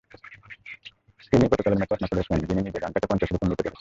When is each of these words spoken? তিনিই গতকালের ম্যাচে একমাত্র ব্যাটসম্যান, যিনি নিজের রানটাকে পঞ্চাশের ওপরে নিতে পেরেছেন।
তিনিই 1.31 1.51
গতকালের 1.51 1.79
ম্যাচে 1.79 1.93
একমাত্র 1.95 2.15
ব্যাটসম্যান, 2.17 2.47
যিনি 2.49 2.61
নিজের 2.61 2.83
রানটাকে 2.83 3.07
পঞ্চাশের 3.09 3.35
ওপরে 3.35 3.49
নিতে 3.49 3.57
পেরেছেন। 3.57 3.69